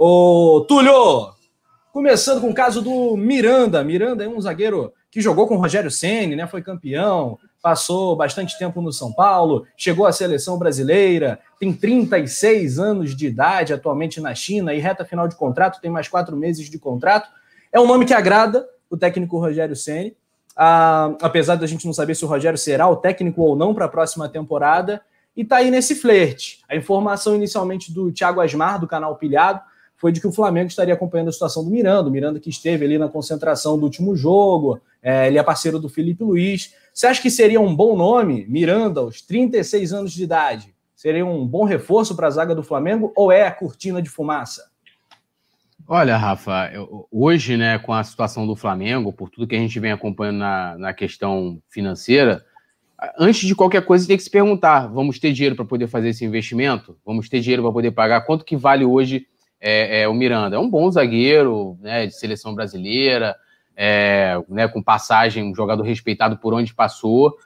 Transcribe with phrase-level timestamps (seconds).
[0.00, 1.32] Ô, Túlio,
[1.92, 3.82] começando com o caso do Miranda.
[3.82, 6.46] Miranda é um zagueiro que jogou com o Rogério Ceni, né?
[6.46, 13.16] Foi campeão, passou bastante tempo no São Paulo, chegou à seleção brasileira, tem 36 anos
[13.16, 16.78] de idade atualmente na China e reta final de contrato, tem mais quatro meses de
[16.78, 17.28] contrato.
[17.72, 20.16] É um nome que agrada o técnico Rogério Ceni.
[20.56, 23.86] Ah, apesar da gente não saber se o Rogério será o técnico ou não para
[23.86, 25.02] a próxima temporada,
[25.36, 26.60] e está aí nesse flerte.
[26.68, 29.60] A informação inicialmente do Thiago Asmar, do canal Pilhado,
[29.98, 32.84] foi de que o Flamengo estaria acompanhando a situação do Miranda, o Miranda que esteve
[32.84, 36.72] ali na concentração do último jogo, é, ele é parceiro do Felipe Luiz.
[36.94, 40.72] Você acha que seria um bom nome, Miranda, aos 36 anos de idade?
[40.94, 44.70] Seria um bom reforço para a zaga do Flamengo ou é a cortina de fumaça?
[45.86, 46.70] Olha, Rafa,
[47.10, 50.78] hoje, né, com a situação do Flamengo, por tudo que a gente vem acompanhando na,
[50.78, 52.44] na questão financeira,
[53.18, 56.24] antes de qualquer coisa, tem que se perguntar: vamos ter dinheiro para poder fazer esse
[56.24, 56.96] investimento?
[57.04, 58.20] Vamos ter dinheiro para poder pagar?
[58.20, 59.26] Quanto que vale hoje
[59.60, 60.56] é, é, o Miranda?
[60.56, 63.36] É um bom zagueiro, né, de seleção brasileira,
[63.76, 67.36] é, né, com passagem, um jogador respeitado por onde passou.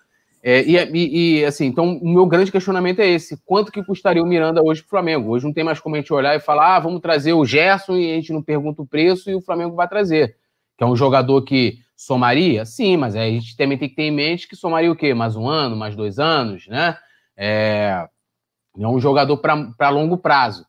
[0.43, 4.23] É, e, e, e, assim, então o meu grande questionamento é esse: quanto que custaria
[4.23, 5.31] o Miranda hoje para o Flamengo?
[5.31, 7.97] Hoje não tem mais como a gente olhar e falar, ah, vamos trazer o Gerson
[7.97, 10.37] e a gente não pergunta o preço e o Flamengo vai trazer.
[10.77, 12.65] Que é um jogador que somaria?
[12.65, 15.15] Sim, mas a gente também tem que ter em mente que somaria o quê?
[15.15, 16.97] Mais um ano, mais dois anos, né?
[17.37, 18.09] É,
[18.77, 20.67] é um jogador para longo prazo.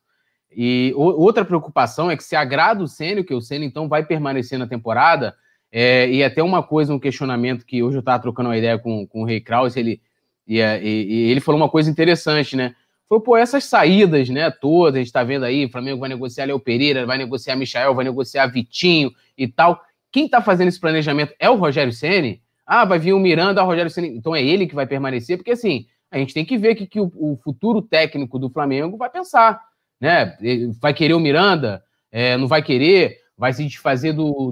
[0.56, 4.06] E o, outra preocupação é que se agrada o Sênio, que o Sênio então vai
[4.06, 5.36] permanecer na temporada,
[5.72, 9.08] é, e até uma coisa, um questionamento que hoje eu estava trocando uma ideia com,
[9.08, 10.00] com o Rei Kraus, ele,
[10.48, 12.76] e, e, e, ele falou uma coisa interessante, né?
[13.10, 16.46] Foi, pô, essas saídas, né, todas, a gente está vendo aí, o Flamengo vai negociar
[16.46, 19.82] Léo Pereira, vai negociar Michael, vai negociar Vitinho e tal.
[20.12, 22.42] Quem está fazendo esse planejamento é o Rogério Ceni.
[22.66, 24.10] Ah, vai vir o Miranda, o Rogério Ceni.
[24.10, 27.00] Então é ele que vai permanecer, porque assim, a gente tem que ver que, que
[27.00, 29.60] o, o futuro técnico do Flamengo vai pensar,
[30.04, 30.36] né?
[30.82, 31.82] Vai querer o Miranda?
[32.12, 33.20] É, não vai querer?
[33.38, 34.52] Vai se desfazer do,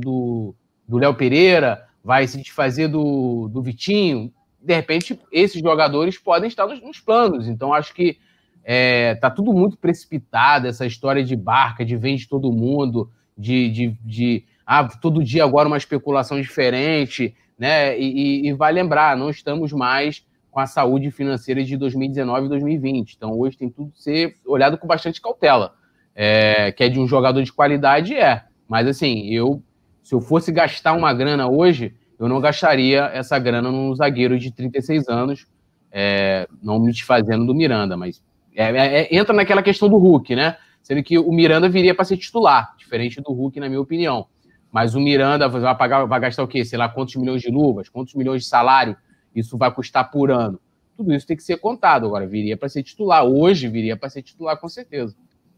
[0.98, 4.32] Léo Pereira, vai se desfazer do, do Vitinho.
[4.62, 7.50] De repente, esses jogadores podem estar nos, nos planos.
[7.50, 8.18] Então, acho que
[8.64, 13.88] é, tá tudo muito precipitado, essa história de barca, de vende todo mundo, de, de,
[14.06, 18.00] de ah, todo dia agora uma especulação diferente, né?
[18.00, 18.06] E,
[18.46, 23.14] e, e, vai lembrar, não estamos mais com a saúde financeira de 2019 e 2020.
[23.14, 25.74] Então, hoje tem tudo que ser olhado com bastante cautela.
[26.14, 28.44] É, que é de um jogador de qualidade, é.
[28.68, 29.64] Mas, assim, eu
[30.04, 34.52] se eu fosse gastar uma grana hoje, eu não gastaria essa grana num zagueiro de
[34.52, 35.48] 36 anos,
[35.92, 38.24] é, não me desfazendo do Miranda, mas
[38.56, 40.58] é, é, é, entra naquela questão do Hulk, né?
[40.82, 44.28] Sendo que o Miranda viria para ser titular, diferente do Hulk, na minha opinião.
[44.72, 46.66] Mas o Miranda vai, pagar, vai gastar o quê?
[46.66, 48.98] Sei lá, quantos milhões de luvas, quantos milhões de salário
[49.36, 50.60] isso vai custar por ano.
[50.98, 52.06] Tudo isso tem que ser contado.
[52.06, 53.26] Agora, viria para ser titular.
[53.26, 55.16] Hoje viria para ser titular, com certeza.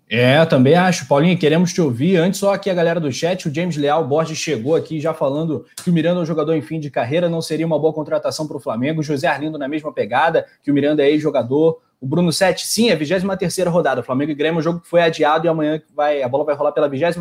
[0.09, 1.07] É, também acho.
[1.07, 2.17] Paulinho, queremos te ouvir.
[2.17, 5.65] Antes, só aqui a galera do chat, o James Leal Borges chegou aqui já falando
[5.83, 8.47] que o Miranda é um jogador em fim de carreira, não seria uma boa contratação
[8.47, 9.01] para o Flamengo.
[9.01, 11.81] José Arlindo na mesma pegada, que o Miranda é ex-jogador.
[11.99, 14.03] O Bruno Sete, sim, é a 23 rodada.
[14.03, 16.73] Flamengo e Grêmio, o jogo que foi adiado e amanhã vai, a bola vai rolar
[16.73, 17.15] pela 23